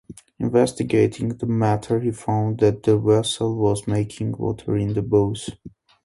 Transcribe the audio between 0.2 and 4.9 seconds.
Investigating the matter he found that the vessel was making water